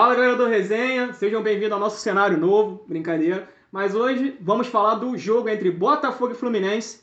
Fala 0.00 0.14
galera 0.14 0.34
do 0.34 0.46
Resenha, 0.46 1.12
sejam 1.12 1.42
bem-vindos 1.42 1.72
ao 1.72 1.78
nosso 1.78 2.00
cenário 2.00 2.38
novo, 2.38 2.82
brincadeira. 2.88 3.46
Mas 3.70 3.94
hoje 3.94 4.34
vamos 4.40 4.66
falar 4.66 4.94
do 4.94 5.14
jogo 5.14 5.46
entre 5.50 5.70
Botafogo 5.70 6.32
e 6.32 6.34
Fluminense 6.34 7.02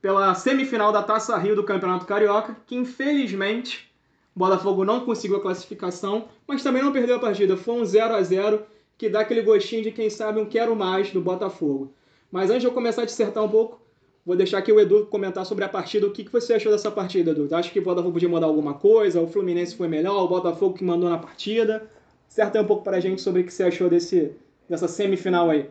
pela 0.00 0.32
semifinal 0.36 0.92
da 0.92 1.02
Taça 1.02 1.36
Rio 1.36 1.56
do 1.56 1.64
Campeonato 1.64 2.06
Carioca, 2.06 2.56
que 2.64 2.76
infelizmente 2.76 3.92
o 4.36 4.38
Botafogo 4.38 4.84
não 4.84 5.00
conseguiu 5.00 5.38
a 5.38 5.42
classificação, 5.42 6.28
mas 6.46 6.62
também 6.62 6.80
não 6.80 6.92
perdeu 6.92 7.16
a 7.16 7.18
partida. 7.18 7.56
Foi 7.56 7.74
um 7.74 7.84
0 7.84 8.14
a 8.14 8.22
0 8.22 8.62
que 8.96 9.08
dá 9.08 9.22
aquele 9.22 9.42
gostinho 9.42 9.82
de 9.82 9.90
quem 9.90 10.08
sabe 10.08 10.38
um 10.38 10.46
quero 10.46 10.76
mais 10.76 11.10
do 11.10 11.20
Botafogo. 11.20 11.92
Mas 12.30 12.50
antes 12.50 12.60
de 12.60 12.68
eu 12.68 12.72
começar 12.72 13.02
a 13.02 13.04
dissertar 13.04 13.42
um 13.42 13.48
pouco, 13.48 13.80
vou 14.24 14.36
deixar 14.36 14.58
aqui 14.58 14.70
o 14.70 14.78
Edu 14.78 15.06
comentar 15.06 15.44
sobre 15.44 15.64
a 15.64 15.68
partida. 15.68 16.06
O 16.06 16.12
que 16.12 16.22
você 16.30 16.54
achou 16.54 16.70
dessa 16.70 16.88
partida, 16.88 17.32
Edu? 17.32 17.52
Acha 17.52 17.68
que 17.68 17.80
o 17.80 17.82
Botafogo 17.82 18.12
podia 18.12 18.28
mandar 18.28 18.46
alguma 18.46 18.74
coisa? 18.74 19.20
O 19.20 19.26
Fluminense 19.26 19.74
foi 19.74 19.88
melhor? 19.88 20.22
O 20.22 20.28
Botafogo 20.28 20.76
que 20.76 20.84
mandou 20.84 21.10
na 21.10 21.18
partida? 21.18 21.97
Certa 22.28 22.60
um 22.60 22.66
pouco 22.66 22.84
pra 22.84 23.00
gente 23.00 23.22
sobre 23.22 23.40
o 23.40 23.44
que 23.44 23.52
você 23.52 23.64
achou 23.64 23.88
desse, 23.88 24.32
dessa 24.68 24.86
semifinal 24.86 25.50
aí. 25.50 25.68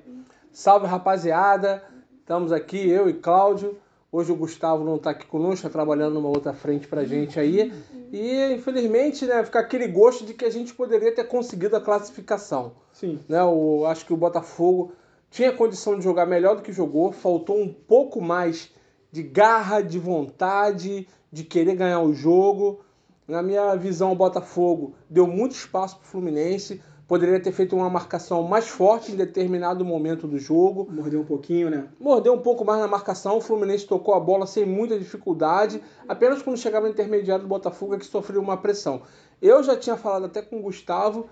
Salve 0.52 0.88
rapaziada, 0.88 1.84
estamos 2.20 2.52
aqui, 2.52 2.90
eu 2.90 3.10
e 3.10 3.14
Cláudio. 3.14 3.78
Hoje 4.12 4.32
o 4.32 4.36
Gustavo 4.36 4.84
não 4.84 4.96
está 4.96 5.12
aqui 5.12 5.26
conosco, 5.28 5.56
está 5.56 5.70
trabalhando 5.70 6.16
numa 6.16 6.30
outra 6.30 6.54
frente 6.54 6.88
pra 6.88 7.04
gente 7.04 7.40
aí. 7.40 7.72
E 8.12 8.54
infelizmente, 8.54 9.26
né, 9.26 9.44
fica 9.44 9.60
aquele 9.60 9.88
gosto 9.88 10.26
de 10.26 10.34
que 10.34 10.46
a 10.46 10.50
gente 10.50 10.74
poderia 10.74 11.14
ter 11.14 11.26
conseguido 11.26 11.76
a 11.76 11.82
classificação. 11.82 12.72
Sim. 12.94 13.20
Né, 13.28 13.44
o, 13.44 13.86
acho 13.86 14.06
que 14.06 14.14
o 14.14 14.18
Botafogo 14.18 14.94
tinha 15.30 15.52
condição 15.52 15.98
de 15.98 16.04
jogar 16.04 16.26
melhor 16.26 16.56
do 16.56 16.62
que 16.62 16.72
jogou, 16.72 17.12
faltou 17.12 17.62
um 17.62 17.72
pouco 17.72 18.22
mais 18.22 18.72
de 19.12 19.22
garra, 19.22 19.82
de 19.82 20.00
vontade, 20.00 21.08
de 21.32 21.44
querer 21.44 21.76
ganhar 21.76 22.02
o 22.02 22.14
jogo. 22.14 22.80
Na 23.28 23.42
minha 23.42 23.76
visão, 23.76 24.14
o 24.14 24.16
Botafogo 24.16 24.94
deu 25.10 25.28
muito 25.28 25.52
espaço 25.52 25.98
para 25.98 26.06
o 26.06 26.08
Fluminense, 26.08 26.82
poderia 27.06 27.38
ter 27.42 27.52
feito 27.52 27.76
uma 27.76 27.90
marcação 27.90 28.42
mais 28.44 28.70
forte 28.70 29.12
em 29.12 29.18
determinado 29.18 29.84
momento 29.84 30.26
do 30.26 30.40
jogo. 30.40 30.88
Mordeu 30.90 31.20
um 31.20 31.26
pouquinho, 31.26 31.70
né? 31.70 31.90
Mordeu 32.00 32.34
um 32.34 32.40
pouco 32.40 32.64
mais 32.64 32.80
na 32.80 32.88
marcação, 32.88 33.36
o 33.36 33.42
Fluminense 33.42 33.86
tocou 33.86 34.14
a 34.14 34.20
bola 34.20 34.48
sem 34.48 34.66
muita 34.66 34.98
dificuldade, 34.98 35.82
apenas 36.08 36.42
quando 36.42 36.58
chegava 36.58 36.86
no 36.86 36.94
intermediário 36.94 37.44
do 37.44 37.50
Botafogo 37.50 37.96
é 37.96 37.98
que 37.98 38.06
sofreu 38.06 38.42
uma 38.42 38.56
pressão. 38.56 39.02
Eu 39.42 39.62
já 39.62 39.76
tinha 39.76 39.98
falado 39.98 40.26
até 40.26 40.42
com 40.42 40.60
o 40.60 40.62
Gustavo 40.62 41.28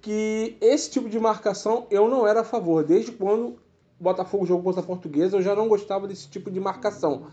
que 0.00 0.56
esse 0.60 0.88
tipo 0.88 1.08
de 1.08 1.18
marcação 1.18 1.84
eu 1.90 2.08
não 2.08 2.28
era 2.28 2.42
a 2.42 2.44
favor. 2.44 2.84
Desde 2.84 3.10
quando 3.10 3.56
o 3.98 4.02
Botafogo 4.02 4.46
jogou 4.46 4.62
contra 4.62 4.82
a 4.82 4.86
Portuguesa, 4.86 5.36
eu 5.36 5.42
já 5.42 5.56
não 5.56 5.66
gostava 5.66 6.06
desse 6.06 6.28
tipo 6.28 6.48
de 6.48 6.60
marcação. 6.60 7.26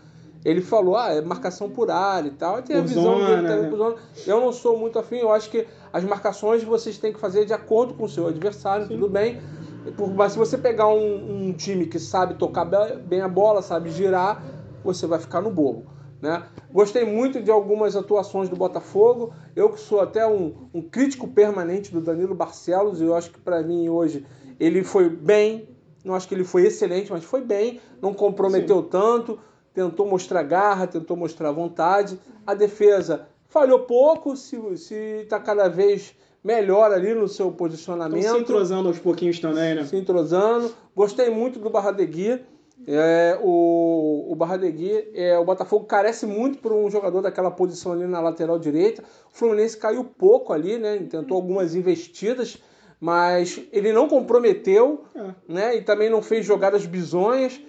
Ele 0.44 0.60
falou, 0.60 0.96
ah, 0.96 1.12
é 1.12 1.20
marcação 1.20 1.68
por 1.68 1.90
área 1.90 2.28
e 2.28 2.32
tal. 2.32 2.62
Tem 2.62 2.76
a 2.76 2.80
visão 2.80 3.02
zona, 3.02 3.26
dele, 3.36 3.48
tem 3.48 3.62
né? 3.62 3.68
por 3.68 3.76
zona. 3.78 3.96
Eu 4.26 4.40
não 4.40 4.52
sou 4.52 4.78
muito 4.78 4.98
afim, 4.98 5.16
eu 5.16 5.32
acho 5.32 5.50
que 5.50 5.66
as 5.92 6.04
marcações 6.04 6.62
vocês 6.62 6.96
têm 6.98 7.12
que 7.12 7.18
fazer 7.18 7.44
de 7.44 7.52
acordo 7.52 7.94
com 7.94 8.04
o 8.04 8.08
seu 8.08 8.26
adversário, 8.28 8.86
tudo 8.88 9.08
bem. 9.08 9.40
Mas 10.14 10.32
se 10.32 10.38
você 10.38 10.56
pegar 10.58 10.88
um, 10.88 11.48
um 11.48 11.52
time 11.52 11.86
que 11.86 11.98
sabe 11.98 12.34
tocar 12.34 12.64
be- 12.64 12.96
bem 13.06 13.20
a 13.20 13.28
bola, 13.28 13.62
sabe 13.62 13.90
girar, 13.90 14.42
você 14.84 15.06
vai 15.06 15.18
ficar 15.18 15.40
no 15.40 15.50
bobo. 15.50 15.86
Né? 16.20 16.42
Gostei 16.72 17.04
muito 17.04 17.40
de 17.40 17.50
algumas 17.50 17.94
atuações 17.96 18.48
do 18.48 18.56
Botafogo. 18.56 19.32
Eu 19.54 19.70
que 19.70 19.80
sou 19.80 20.00
até 20.00 20.26
um, 20.26 20.68
um 20.74 20.82
crítico 20.82 21.28
permanente 21.28 21.92
do 21.92 22.00
Danilo 22.00 22.34
Barcelos, 22.34 23.00
eu 23.00 23.14
acho 23.14 23.30
que 23.30 23.38
para 23.38 23.62
mim 23.62 23.88
hoje 23.88 24.26
ele 24.58 24.82
foi 24.82 25.08
bem. 25.08 25.68
Não 26.04 26.14
acho 26.14 26.26
que 26.28 26.34
ele 26.34 26.44
foi 26.44 26.66
excelente, 26.66 27.10
mas 27.10 27.24
foi 27.24 27.40
bem. 27.40 27.80
Não 28.02 28.12
comprometeu 28.12 28.82
tanto. 28.82 29.38
Tentou 29.78 30.08
mostrar 30.08 30.42
garra, 30.42 30.88
tentou 30.88 31.16
mostrar 31.16 31.52
vontade. 31.52 32.18
A 32.44 32.52
defesa 32.52 33.28
falhou 33.46 33.78
pouco, 33.82 34.36
se 34.36 34.56
está 35.22 35.38
cada 35.38 35.68
vez 35.68 36.16
melhor 36.42 36.90
ali 36.90 37.14
no 37.14 37.28
seu 37.28 37.52
posicionamento 37.52 38.24
se 38.28 38.36
entrosando 38.36 38.88
aos 38.88 38.98
pouquinhos 38.98 39.38
também, 39.38 39.76
né? 39.76 39.84
se 39.84 39.96
entrosando. 39.96 40.74
Gostei 40.96 41.30
muito 41.30 41.60
do 41.60 41.70
Barradegui. 41.70 42.40
É, 42.88 43.38
o, 43.40 44.26
o 44.32 44.34
Barradegui, 44.34 45.10
é, 45.14 45.38
o 45.38 45.44
Botafogo 45.44 45.84
carece 45.84 46.26
muito 46.26 46.58
por 46.58 46.72
um 46.72 46.90
jogador 46.90 47.22
daquela 47.22 47.50
posição 47.52 47.92
ali 47.92 48.04
na 48.04 48.18
lateral 48.18 48.58
direita. 48.58 49.04
O 49.32 49.36
Fluminense 49.36 49.76
caiu 49.76 50.02
pouco 50.02 50.52
ali, 50.52 50.76
né? 50.76 50.98
Tentou 51.08 51.36
algumas 51.36 51.76
investidas, 51.76 52.58
mas 53.00 53.60
ele 53.72 53.92
não 53.92 54.08
comprometeu, 54.08 55.04
É. 55.14 55.34
né? 55.46 55.76
E 55.76 55.82
também 55.82 56.10
não 56.10 56.20
fez 56.20 56.44
jogadas 56.44 56.84
bizonhas. 56.84 57.60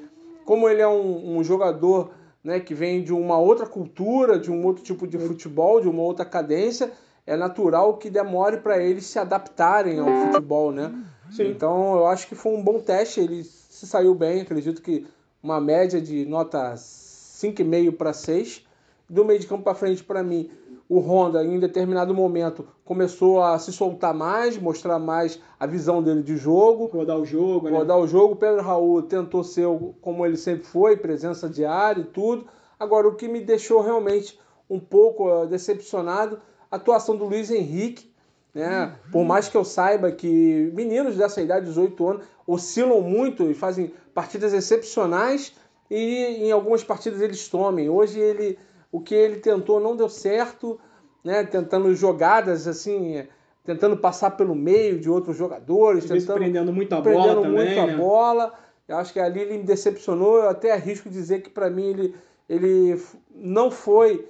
Como 0.50 0.68
ele 0.68 0.82
é 0.82 0.88
um, 0.88 1.38
um 1.38 1.44
jogador 1.44 2.10
né, 2.44 2.60
que 2.60 2.74
vem 2.74 3.04
de 3.04 3.14
uma 3.14 3.38
outra 3.38 3.68
cultura, 3.68 4.40
de 4.40 4.50
um 4.50 4.66
outro 4.66 4.84
tipo 4.84 5.06
de 5.06 5.20
futebol, 5.20 5.80
de 5.80 5.88
uma 5.88 6.02
outra 6.02 6.26
cadência, 6.26 6.92
é 7.24 7.38
natural 7.38 7.98
que 7.98 8.10
demore 8.10 8.58
para 8.58 8.80
eles 8.80 9.06
se 9.06 9.20
adaptarem 9.20 10.00
ao 10.00 10.08
futebol, 10.08 10.72
né? 10.72 10.92
Sim. 11.30 11.52
Então 11.52 11.94
eu 11.98 12.08
acho 12.08 12.28
que 12.28 12.34
foi 12.34 12.52
um 12.52 12.64
bom 12.64 12.80
teste, 12.80 13.20
ele 13.20 13.44
se 13.44 13.86
saiu 13.86 14.16
bem, 14.16 14.42
acredito 14.42 14.82
que 14.82 15.06
uma 15.44 15.62
média 15.62 16.02
de 16.02 16.26
nota 16.26 16.74
5,5 16.74 17.96
para 17.96 18.12
6. 18.12 18.66
Do 19.08 19.24
meio 19.24 19.40
de 19.40 19.46
campo 19.46 19.62
para 19.62 19.76
frente, 19.76 20.04
para 20.04 20.24
mim, 20.24 20.50
o 20.90 21.00
Honda, 21.00 21.46
em 21.46 21.60
determinado 21.60 22.16
momento, 22.16 22.68
começou 22.84 23.44
a 23.44 23.60
se 23.60 23.72
soltar 23.72 24.12
mais, 24.12 24.58
mostrar 24.58 24.98
mais 24.98 25.40
a 25.60 25.68
visão 25.68 26.02
dele 26.02 26.24
de 26.24 26.36
jogo, 26.36 26.86
Rodar 26.88 27.20
o 27.20 27.26
jogo, 27.26 27.70
né? 27.70 27.78
rodar 27.78 28.00
o 28.00 28.08
jogo. 28.08 28.36
Pedro 28.36 28.64
Raul 28.64 29.04
tentou 29.04 29.44
ser 29.44 29.68
como 30.02 30.26
ele 30.26 30.36
sempre 30.36 30.66
foi, 30.66 30.98
presença 30.98 31.48
diária 31.48 32.02
e 32.02 32.06
tudo. 32.06 32.48
Agora, 32.80 33.08
o 33.08 33.14
que 33.14 33.28
me 33.28 33.40
deixou 33.40 33.82
realmente 33.82 34.40
um 34.68 34.80
pouco 34.80 35.30
eh, 35.30 35.46
decepcionado, 35.46 36.42
a 36.72 36.78
atuação 36.78 37.16
do 37.16 37.26
Luiz 37.26 37.52
Henrique. 37.52 38.12
Né? 38.52 38.96
Por 39.12 39.24
mais 39.24 39.48
que 39.48 39.56
eu 39.56 39.64
saiba 39.64 40.12
que 40.12 40.72
meninos 40.74 41.16
dessa 41.16 41.40
idade, 41.40 41.68
18 41.68 42.08
anos, 42.08 42.26
oscilam 42.48 43.02
muito 43.02 43.44
e 43.44 43.54
fazem 43.54 43.94
partidas 44.12 44.54
excepcionais 44.54 45.54
e 45.90 46.48
em 46.48 46.52
algumas 46.52 46.84
partidas 46.84 47.22
eles 47.22 47.48
tomem. 47.48 47.90
Hoje 47.90 48.20
ele, 48.20 48.58
o 48.92 49.00
que 49.00 49.14
ele 49.14 49.38
tentou 49.38 49.80
não 49.80 49.96
deu 49.96 50.10
certo, 50.10 50.80
né? 51.24 51.44
tentando 51.44 51.94
jogadas 51.96 52.68
assim, 52.68 53.24
tentando 53.64 53.98
passar 53.98 54.32
pelo 54.32 54.56
meio 54.56 55.00
de 55.00 55.10
outros 55.10 55.38
jogadores, 55.38 56.06
Às 56.06 56.10
tentando 56.10 56.38
prendendo 56.38 56.74
muita 56.74 57.02
prendendo 57.02 57.24
bola 57.24 57.42
também, 57.42 57.66
muito 57.66 57.80
a 57.80 57.88
né? 57.88 57.96
bola. 57.96 58.54
Eu 58.88 58.98
acho 58.98 59.14
que 59.14 59.20
ali 59.20 59.42
ele 59.42 59.58
me 59.58 59.64
decepcionou. 59.64 60.38
Eu 60.38 60.50
até 60.50 60.72
arrisco 60.72 61.10
dizer 61.10 61.42
que 61.42 61.50
para 61.50 61.70
mim 61.70 61.90
ele, 61.90 62.16
ele 62.50 63.00
não 63.30 63.70
foi 63.70 64.28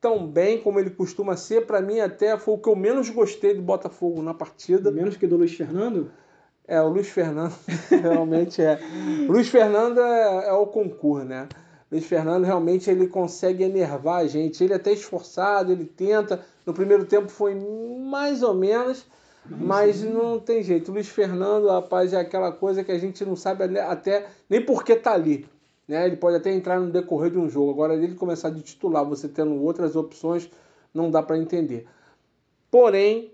tão 0.00 0.26
bem 0.26 0.60
como 0.60 0.78
ele 0.78 0.90
costuma 0.90 1.34
ser. 1.34 1.64
Para 1.64 1.80
mim 1.80 2.00
até 2.00 2.36
foi 2.36 2.54
o 2.54 2.58
que 2.58 2.68
eu 2.68 2.76
menos 2.76 3.08
gostei 3.08 3.54
do 3.54 3.62
Botafogo 3.62 4.20
na 4.20 4.34
partida. 4.34 4.90
Menos 4.90 5.16
que 5.16 5.26
do 5.26 5.38
Luiz 5.38 5.54
Fernando? 5.54 6.10
É, 6.68 6.80
o 6.80 6.88
Luiz 6.88 7.08
Fernando 7.08 7.54
realmente 7.88 8.60
é. 8.60 8.78
O 9.26 9.32
Luiz 9.32 9.48
Fernando 9.48 10.00
é, 10.00 10.48
é 10.48 10.52
o 10.52 10.66
concurso, 10.66 11.24
né? 11.24 11.48
Luiz 11.90 12.06
Fernando 12.06 12.44
realmente 12.44 12.90
ele 12.90 13.06
consegue 13.06 13.62
enervar 13.62 14.22
a 14.22 14.26
gente. 14.26 14.62
Ele 14.62 14.72
é 14.72 14.76
até 14.76 14.92
esforçado, 14.92 15.72
ele 15.72 15.84
tenta. 15.84 16.44
No 16.66 16.72
primeiro 16.72 17.04
tempo 17.04 17.28
foi 17.28 17.54
mais 17.54 18.42
ou 18.42 18.54
menos, 18.54 19.06
mas 19.46 20.02
não 20.02 20.40
tem 20.40 20.62
jeito. 20.62 20.90
O 20.90 20.94
Luiz 20.94 21.08
Fernando, 21.08 21.68
rapaz, 21.68 22.12
é 22.12 22.18
aquela 22.18 22.50
coisa 22.50 22.82
que 22.82 22.92
a 22.92 22.98
gente 22.98 23.24
não 23.24 23.36
sabe 23.36 23.78
até 23.78 24.26
nem 24.48 24.64
por 24.64 24.84
que 24.84 24.96
tá 24.96 25.12
ali. 25.12 25.46
Né? 25.86 26.06
Ele 26.06 26.16
pode 26.16 26.36
até 26.36 26.52
entrar 26.52 26.80
no 26.80 26.90
decorrer 26.90 27.30
de 27.30 27.38
um 27.38 27.48
jogo. 27.48 27.70
Agora, 27.70 27.94
ele 27.94 28.14
começar 28.14 28.50
de 28.50 28.62
titular, 28.62 29.04
você 29.04 29.28
tendo 29.28 29.62
outras 29.62 29.94
opções, 29.94 30.50
não 30.92 31.10
dá 31.10 31.22
para 31.22 31.38
entender. 31.38 31.86
Porém, 32.70 33.32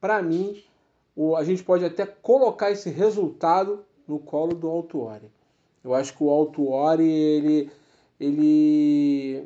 para 0.00 0.22
mim, 0.22 0.62
a 1.36 1.44
gente 1.44 1.62
pode 1.62 1.84
até 1.84 2.06
colocar 2.06 2.70
esse 2.70 2.88
resultado 2.88 3.84
no 4.06 4.18
colo 4.18 4.54
do 4.54 4.68
Altuori. 4.68 5.30
Eu 5.82 5.94
acho 5.94 6.16
que 6.16 6.22
o 6.22 6.30
Altuori, 6.30 7.10
ele, 7.10 7.70
ele, 8.18 9.44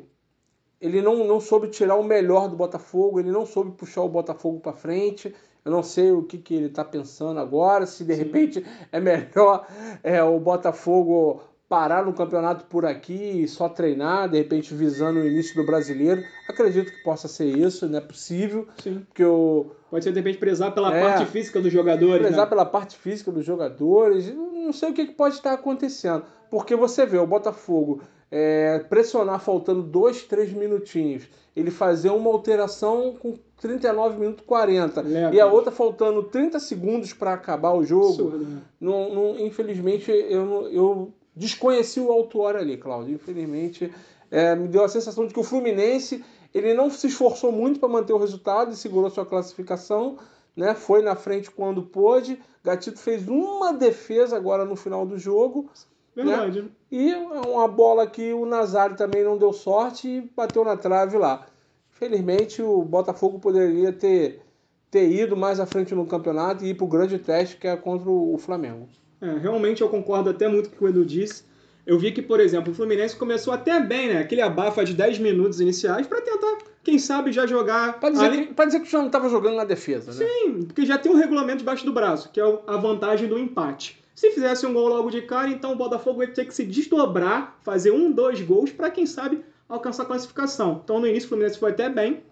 ele 0.81 1.01
não, 1.01 1.25
não 1.25 1.39
soube 1.39 1.69
tirar 1.69 1.95
o 1.95 2.03
melhor 2.03 2.49
do 2.49 2.55
Botafogo, 2.55 3.19
ele 3.19 3.31
não 3.31 3.45
soube 3.45 3.71
puxar 3.71 4.01
o 4.01 4.09
Botafogo 4.09 4.59
para 4.59 4.73
frente. 4.73 5.33
Eu 5.63 5.71
não 5.71 5.81
sei 5.81 6.11
o 6.11 6.21
que, 6.21 6.37
que 6.37 6.53
ele 6.53 6.67
está 6.67 6.83
pensando 6.85 7.39
agora, 7.39 7.87
se 7.87 8.03
de 8.03 8.13
repente 8.13 8.63
é 8.91 8.99
melhor 8.99 9.65
é, 10.03 10.21
o 10.23 10.39
Botafogo 10.39 11.41
parar 11.67 12.05
no 12.05 12.13
campeonato 12.13 12.65
por 12.65 12.85
aqui 12.85 13.41
e 13.41 13.47
só 13.47 13.67
treinar, 13.67 14.29
de 14.29 14.37
repente 14.37 14.73
visando 14.75 15.19
o 15.19 15.25
início 15.25 15.55
do 15.55 15.65
brasileiro. 15.65 16.23
Acredito 16.47 16.91
que 16.91 17.03
possa 17.03 17.27
ser 17.27 17.45
isso, 17.45 17.87
não 17.89 17.97
é 17.97 18.01
possível, 18.01 18.67
Sim. 18.83 19.03
porque 19.07 19.25
o, 19.25 19.71
Pode 19.89 20.03
ser, 20.03 20.11
de 20.11 20.19
repente, 20.19 20.37
prezar 20.37 20.73
pela 20.73 20.95
É. 20.95 21.01
parte 21.01 21.25
física 21.31 21.59
dos 21.61 21.71
jogadores, 21.71 22.27
prezar 22.27 22.45
né? 22.45 22.49
pela 22.49 22.65
parte 22.65 22.97
física 22.97 23.31
dos 23.31 23.45
jogadores, 23.45 24.29
não 24.65 24.73
sei 24.73 24.89
o 24.89 24.93
que 24.93 25.05
que 25.05 25.13
pode 25.13 25.35
estar 25.35 25.53
acontecendo. 25.53 26.23
Porque 26.49 26.75
você 26.75 27.05
vê 27.05 27.17
o 27.17 27.25
Botafogo 27.27 28.01
é, 28.31 28.79
pressionar 28.89 29.39
faltando 29.39 29.81
dois, 29.81 30.23
três 30.23 30.51
minutinhos, 30.51 31.23
ele 31.55 31.71
fazer 31.71 32.09
uma 32.09 32.29
alteração 32.29 33.15
com 33.19 33.35
39 33.61 34.19
minutos 34.19 34.45
40, 34.45 35.01
Leva. 35.01 35.35
e 35.35 35.39
a 35.39 35.45
outra 35.47 35.71
faltando 35.71 36.23
30 36.23 36.59
segundos 36.59 37.13
para 37.13 37.33
acabar 37.33 37.73
o 37.73 37.83
jogo. 37.85 38.29
Né? 38.37 38.61
Não, 38.79 39.13
não- 39.13 39.39
infelizmente, 39.39 40.11
eu, 40.11 40.67
eu 40.69 41.13
desconheci 41.35 41.99
o 41.99 42.11
Autuori 42.11 42.57
ali, 42.57 42.77
Cláudio. 42.77 43.15
Infelizmente, 43.15 43.91
é, 44.29 44.55
me 44.55 44.67
deu 44.67 44.83
a 44.83 44.89
sensação 44.89 45.25
de 45.25 45.33
que 45.33 45.39
o 45.39 45.43
Fluminense 45.43 46.23
ele 46.53 46.73
não 46.73 46.89
se 46.89 47.07
esforçou 47.07 47.51
muito 47.51 47.79
para 47.79 47.89
manter 47.89 48.13
o 48.13 48.17
resultado 48.17 48.71
e 48.71 48.75
segurou 48.75 49.09
sua 49.09 49.25
classificação. 49.25 50.17
Né? 50.55 50.73
Foi 50.73 51.01
na 51.01 51.15
frente 51.15 51.51
quando 51.51 51.83
pôde. 51.83 52.39
Gatito 52.63 52.99
fez 52.99 53.27
uma 53.27 53.73
defesa 53.73 54.37
agora 54.37 54.65
no 54.65 54.75
final 54.75 55.05
do 55.05 55.17
jogo. 55.17 55.69
Verdade. 56.15 56.61
Né? 56.61 56.69
E 56.91 57.13
uma 57.13 57.67
bola 57.67 58.07
que 58.07 58.33
o 58.33 58.45
Nazário 58.45 58.95
também 58.95 59.23
não 59.23 59.37
deu 59.37 59.51
sorte 59.51 60.07
e 60.07 60.21
bateu 60.35 60.63
na 60.63 60.77
trave 60.77 61.17
lá. 61.17 61.45
Felizmente 61.89 62.61
o 62.61 62.81
Botafogo 62.83 63.39
poderia 63.39 63.91
ter, 63.91 64.41
ter 64.89 65.09
ido 65.09 65.35
mais 65.35 65.59
à 65.59 65.65
frente 65.65 65.93
no 65.93 66.05
campeonato 66.05 66.63
e 66.63 66.69
ir 66.69 66.73
para 66.73 66.85
o 66.85 66.89
grande 66.89 67.19
teste 67.19 67.57
que 67.57 67.67
é 67.67 67.75
contra 67.75 68.09
o 68.09 68.37
Flamengo. 68.37 68.87
É, 69.21 69.37
realmente 69.37 69.81
eu 69.81 69.89
concordo 69.89 70.29
até 70.29 70.47
muito 70.47 70.69
com 70.69 70.75
o 70.75 70.77
que 70.77 70.85
o 70.85 70.87
Edu 70.89 71.05
disse. 71.05 71.43
Eu 71.85 71.99
vi 71.99 72.11
que, 72.11 72.21
por 72.21 72.39
exemplo, 72.39 72.71
o 72.71 72.75
Fluminense 72.75 73.15
começou 73.15 73.53
até 73.53 73.79
bem, 73.79 74.09
né? 74.09 74.19
Aquele 74.19 74.41
abafa 74.41 74.83
de 74.83 74.93
10 74.93 75.19
minutos 75.19 75.61
iniciais 75.61 76.07
para 76.07 76.19
tentar, 76.19 76.57
quem 76.85 76.99
sabe, 76.99 77.31
já 77.31 77.47
jogar. 77.47 77.99
Para 77.99 78.11
dizer, 78.11 78.25
ali... 78.25 78.45
que, 78.45 78.65
dizer 78.65 78.79
que 78.79 78.89
já 78.89 78.99
não 78.99 79.07
estava 79.07 79.27
jogando 79.27 79.55
na 79.55 79.65
defesa, 79.65 80.13
né? 80.13 80.29
Sim, 80.29 80.63
porque 80.63 80.85
já 80.85 80.99
tem 80.99 81.11
um 81.11 81.15
regulamento 81.15 81.57
debaixo 81.57 81.83
do 81.83 81.91
braço, 81.91 82.29
que 82.31 82.39
é 82.39 82.59
a 82.67 82.77
vantagem 82.77 83.27
do 83.27 83.39
empate. 83.39 83.99
Se 84.13 84.29
fizesse 84.31 84.65
um 84.65 84.73
gol 84.73 84.87
logo 84.87 85.09
de 85.09 85.23
cara, 85.23 85.49
então 85.49 85.73
o 85.73 85.75
Botafogo 85.75 86.21
ia 86.21 86.31
ter 86.31 86.45
que 86.45 86.53
se 86.53 86.63
desdobrar, 86.63 87.59
fazer 87.63 87.91
um, 87.91 88.11
dois 88.11 88.39
gols, 88.39 88.71
para 88.71 88.91
quem 88.91 89.05
sabe 89.05 89.43
alcançar 89.67 90.03
a 90.03 90.05
classificação. 90.05 90.79
Então 90.83 90.99
no 90.99 91.07
início 91.07 91.25
o 91.25 91.29
Fluminense 91.29 91.57
foi 91.57 91.71
até 91.71 91.89
bem, 91.89 92.23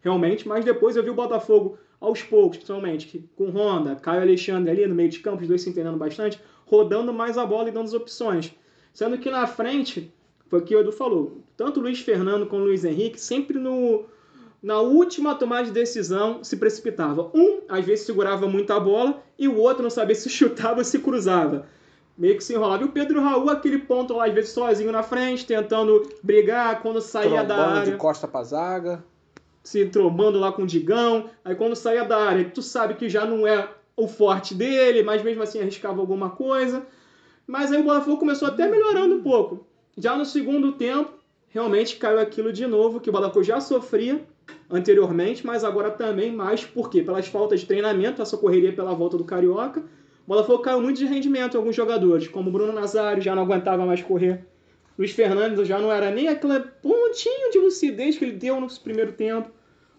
realmente, 0.00 0.46
mas 0.46 0.64
depois 0.64 0.96
eu 0.96 1.02
vi 1.02 1.08
o 1.08 1.14
Botafogo 1.14 1.78
aos 2.00 2.22
poucos, 2.22 2.56
principalmente, 2.56 3.24
com 3.36 3.50
Honda, 3.50 3.94
Caio 3.94 4.20
Alexandre 4.20 4.70
ali 4.70 4.86
no 4.86 4.94
meio 4.96 5.08
de 5.08 5.20
campo, 5.20 5.42
os 5.42 5.48
dois 5.48 5.62
se 5.62 5.70
entendendo 5.70 5.96
bastante, 5.96 6.40
rodando 6.66 7.14
mais 7.14 7.38
a 7.38 7.46
bola 7.46 7.68
e 7.68 7.72
dando 7.72 7.86
as 7.86 7.94
opções. 7.94 8.52
Sendo 8.92 9.16
que 9.16 9.30
na 9.30 9.46
frente, 9.46 10.12
foi 10.52 10.58
o 10.58 10.62
que 10.62 10.76
o 10.76 10.80
Edu 10.80 10.92
falou, 10.92 11.38
tanto 11.56 11.80
o 11.80 11.82
Luiz 11.82 12.00
Fernando 12.00 12.44
como 12.44 12.60
o 12.60 12.66
Luiz 12.66 12.84
Henrique, 12.84 13.18
sempre 13.18 13.58
no, 13.58 14.04
na 14.62 14.80
última 14.80 15.34
tomada 15.34 15.64
de 15.64 15.70
decisão 15.70 16.44
se 16.44 16.58
precipitava. 16.58 17.30
Um, 17.34 17.62
às 17.66 17.86
vezes, 17.86 18.04
segurava 18.04 18.46
muito 18.46 18.70
a 18.70 18.78
bola 18.78 19.22
e 19.38 19.48
o 19.48 19.56
outro 19.56 19.82
não 19.82 19.88
sabia 19.88 20.12
se 20.14 20.28
chutava 20.28 20.80
ou 20.80 20.84
se 20.84 20.98
cruzava. 20.98 21.64
Meio 22.18 22.36
que 22.36 22.44
se 22.44 22.52
enrolava. 22.52 22.82
E 22.82 22.84
o 22.84 22.92
Pedro 22.92 23.18
Raul, 23.22 23.48
aquele 23.48 23.78
ponto 23.78 24.12
lá, 24.12 24.26
às 24.26 24.34
vezes, 24.34 24.50
sozinho 24.50 24.92
na 24.92 25.02
frente, 25.02 25.46
tentando 25.46 26.06
brigar 26.22 26.82
quando 26.82 27.00
saía 27.00 27.42
da 27.42 27.56
área. 27.56 27.90
de 27.90 27.96
costa 27.96 28.28
pra 28.28 28.42
zaga. 28.42 29.02
Se 29.64 29.86
trombando 29.86 30.38
lá 30.38 30.52
com 30.52 30.64
o 30.64 30.66
Digão. 30.66 31.30
Aí 31.42 31.54
quando 31.54 31.74
saía 31.74 32.04
da 32.04 32.18
área, 32.18 32.44
tu 32.44 32.60
sabe 32.60 32.92
que 32.92 33.08
já 33.08 33.24
não 33.24 33.46
é 33.46 33.70
o 33.96 34.06
forte 34.06 34.54
dele, 34.54 35.02
mas 35.02 35.22
mesmo 35.22 35.42
assim 35.42 35.62
arriscava 35.62 35.98
alguma 35.98 36.28
coisa. 36.28 36.86
Mas 37.46 37.72
aí 37.72 37.80
o 37.80 37.84
Botafogo 37.84 38.18
começou 38.18 38.48
até 38.48 38.68
melhorando 38.68 39.14
um 39.14 39.22
pouco. 39.22 39.71
Já 39.96 40.16
no 40.16 40.24
segundo 40.24 40.72
tempo, 40.72 41.12
realmente 41.48 41.96
caiu 41.96 42.18
aquilo 42.18 42.52
de 42.52 42.66
novo 42.66 43.00
que 43.00 43.10
o 43.10 43.12
Botafogo 43.12 43.44
já 43.44 43.60
sofria 43.60 44.24
anteriormente, 44.70 45.46
mas 45.46 45.64
agora 45.64 45.90
também 45.90 46.32
mais 46.32 46.64
porque 46.64 47.02
pelas 47.02 47.26
faltas 47.28 47.60
de 47.60 47.66
treinamento, 47.66 48.22
essa 48.22 48.36
correria 48.36 48.72
pela 48.72 48.94
volta 48.94 49.18
do 49.18 49.24
Carioca, 49.24 49.80
o 49.80 50.28
Botafogo 50.28 50.62
caiu 50.62 50.80
muito 50.80 50.98
de 50.98 51.04
rendimento 51.04 51.54
em 51.54 51.58
alguns 51.58 51.76
jogadores, 51.76 52.28
como 52.28 52.50
Bruno 52.50 52.72
Nazário 52.72 53.22
já 53.22 53.34
não 53.34 53.42
aguentava 53.42 53.84
mais 53.84 54.02
correr. 54.02 54.46
Luiz 54.98 55.10
Fernandes 55.12 55.66
já 55.66 55.78
não 55.78 55.92
era 55.92 56.10
nem 56.10 56.28
aquele 56.28 56.60
pontinho 56.60 57.50
de 57.50 57.58
lucidez 57.58 58.16
que 58.16 58.24
ele 58.24 58.32
deu 58.32 58.60
no 58.60 58.68
primeiro 58.80 59.12
tempo. 59.12 59.50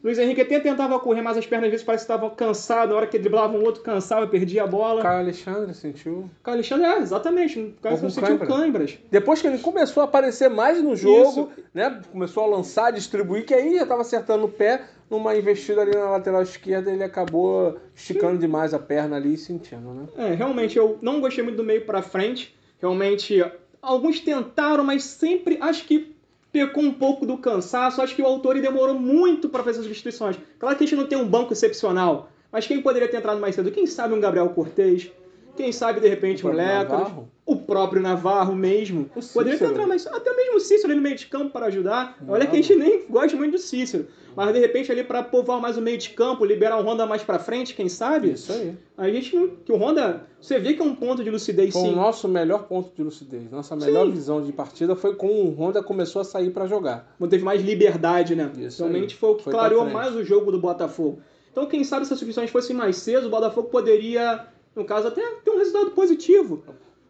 Luiz 0.03 0.19
Henrique 0.19 0.41
até 0.41 0.59
tentava 0.59 0.99
correr, 0.99 1.21
mas 1.21 1.37
as 1.37 1.45
pernas 1.45 1.67
às 1.67 1.71
vezes 1.71 1.85
parece 1.85 2.05
que 2.05 2.11
estavam 2.11 2.29
cansadas. 2.31 2.89
Na 2.89 2.95
hora 2.95 3.07
que 3.07 3.17
driblava 3.17 3.57
um 3.57 3.63
outro, 3.63 3.81
cansava, 3.81 4.27
perdia 4.27 4.63
a 4.63 4.67
bola. 4.67 5.01
Caio 5.01 5.19
Alexandre 5.19 5.73
sentiu. 5.73 6.29
Caio 6.43 6.57
Alexandre, 6.57 6.85
é, 6.85 6.97
exatamente. 6.99 7.57
O 7.57 7.73
Caio 7.81 8.01
não 8.01 8.09
sentiu 8.09 8.37
câimbras. 8.39 8.99
Depois 9.09 9.41
que 9.41 9.47
ele 9.47 9.59
começou 9.59 10.01
a 10.01 10.03
aparecer 10.03 10.49
mais 10.49 10.83
no 10.83 10.93
jogo, 10.93 11.29
Isso. 11.29 11.49
né? 11.73 12.01
Começou 12.11 12.43
a 12.43 12.47
lançar, 12.47 12.91
distribuir, 12.91 13.45
que 13.45 13.53
aí 13.53 13.77
já 13.77 13.83
estava 13.83 14.01
acertando 14.01 14.43
o 14.43 14.49
pé. 14.49 14.83
Numa 15.09 15.35
investida 15.35 15.81
ali 15.81 15.91
na 15.91 16.09
lateral 16.09 16.41
esquerda, 16.41 16.91
ele 16.91 17.03
acabou 17.03 17.77
esticando 17.95 18.33
Sim. 18.33 18.39
demais 18.39 18.73
a 18.73 18.79
perna 18.79 19.15
ali 19.15 19.35
e 19.35 19.37
sentindo, 19.37 19.93
né? 19.93 20.07
É, 20.17 20.33
realmente, 20.33 20.77
eu 20.77 20.97
não 21.01 21.21
gostei 21.21 21.43
muito 21.43 21.57
do 21.57 21.63
meio 21.63 21.85
para 21.85 22.01
frente. 22.01 22.53
Realmente, 22.81 23.45
alguns 23.81 24.19
tentaram, 24.19 24.83
mas 24.83 25.03
sempre 25.03 25.57
acho 25.61 25.85
que 25.85 26.12
pecou 26.53 26.83
um 26.83 26.93
pouco 26.93 27.25
do 27.25 27.35
cansaço. 27.37 28.01
Acho 28.01 28.15
que 28.15 28.21
o 28.21 28.27
autor 28.27 28.61
demorou 28.61 28.97
muito 28.97 29.49
para 29.49 29.63
fazer 29.63 29.79
as 29.79 29.85
substituições. 29.85 30.37
Claro 30.59 30.77
que 30.77 30.83
a 30.83 30.87
gente 30.87 30.97
não 30.97 31.07
tem 31.07 31.17
um 31.17 31.27
banco 31.27 31.51
excepcional, 31.51 32.29
mas 32.51 32.67
quem 32.67 32.81
poderia 32.81 33.09
ter 33.09 33.17
entrado 33.17 33.41
mais 33.41 33.55
cedo? 33.55 33.71
Quem 33.71 33.87
sabe 33.87 34.13
um 34.13 34.21
Gabriel 34.21 34.47
Cortez? 34.49 35.11
Quem 35.55 35.71
sabe, 35.71 35.99
de 35.99 36.07
repente, 36.07 36.45
um 36.45 36.51
Lecas? 36.51 37.11
O 37.45 37.57
próprio 37.57 38.01
Navarro 38.01 38.55
mesmo. 38.55 39.09
Poderia 39.33 39.59
ter 39.59 39.65
entrado 39.65 39.87
mais 39.87 40.07
Até 40.07 40.33
mesmo 40.33 40.57
o 40.57 40.59
Cícero 40.59 40.87
ali 40.87 40.95
no 40.95 41.01
meio 41.01 41.15
de 41.15 41.27
campo 41.27 41.51
para 41.51 41.67
ajudar. 41.67 42.17
Olha 42.27 42.45
que 42.45 42.53
a 42.53 42.61
gente 42.61 42.75
nem 42.75 43.05
gosta 43.07 43.35
muito 43.35 43.51
do 43.51 43.57
Cícero. 43.57 44.07
Mas 44.35 44.51
de 44.53 44.59
repente 44.59 44.91
ali 44.91 45.03
para 45.03 45.21
povoar 45.21 45.61
mais 45.61 45.77
o 45.77 45.81
meio 45.81 45.97
de 45.97 46.09
campo, 46.09 46.43
liberar 46.43 46.79
o 46.79 46.83
Honda 46.83 47.05
mais 47.05 47.23
para 47.23 47.37
frente, 47.37 47.75
quem 47.75 47.87
sabe? 47.87 48.31
Isso 48.31 48.51
aí. 48.51 48.75
A 48.97 49.09
gente 49.09 49.35
não. 49.35 49.47
Que 49.47 49.71
o 49.71 49.75
Honda. 49.75 50.25
Você 50.41 50.59
vê 50.59 50.73
que 50.73 50.81
é 50.81 50.85
um 50.85 50.95
ponto 50.95 51.23
de 51.23 51.29
lucidez 51.29 51.71
foi 51.71 51.83
sim. 51.83 51.93
o 51.93 51.95
nosso 51.95 52.27
melhor 52.27 52.63
ponto 52.63 52.93
de 52.95 53.03
lucidez. 53.03 53.51
Nossa 53.51 53.75
melhor 53.75 54.05
sim. 54.05 54.11
visão 54.11 54.41
de 54.41 54.51
partida 54.51 54.95
foi 54.95 55.15
com 55.15 55.27
o 55.27 55.51
Honda 55.51 55.83
começou 55.83 56.21
a 56.21 56.25
sair 56.25 56.49
para 56.49 56.65
jogar. 56.65 57.13
Quando 57.17 57.29
teve 57.29 57.43
mais 57.43 57.61
liberdade, 57.61 58.35
né? 58.35 58.51
Isso 58.57 58.81
Realmente 58.81 59.13
aí. 59.13 59.19
foi 59.19 59.29
o 59.29 59.35
que 59.35 59.43
foi 59.43 59.53
clareou 59.53 59.85
mais 59.85 60.15
o 60.15 60.23
jogo 60.23 60.51
do 60.51 60.59
Botafogo. 60.59 61.21
Então, 61.53 61.67
quem 61.67 61.83
sabe 61.83 62.05
se 62.07 62.11
as 62.11 62.17
substituições 62.17 62.49
fossem 62.49 62.75
mais 62.75 62.97
cedo, 62.97 63.27
o 63.27 63.29
Botafogo 63.29 63.69
poderia, 63.69 64.47
no 64.75 64.85
caso, 64.85 65.07
até 65.07 65.21
ter 65.43 65.51
um 65.51 65.57
resultado 65.57 65.91
positivo. 65.91 66.63